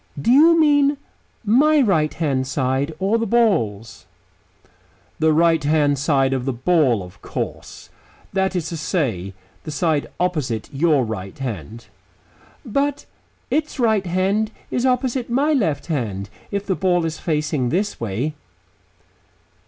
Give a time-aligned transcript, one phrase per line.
[0.19, 0.97] Do you mean
[1.45, 4.07] my right hand side or the ball's?"
[5.19, 7.91] "The right hand side of the ball, of course;
[8.33, 11.85] that is to say, the side opposite your right hand."
[12.65, 13.05] "But
[13.51, 17.99] its right hand side is opposite my left hand, if the ball is facing this
[17.99, 18.33] way."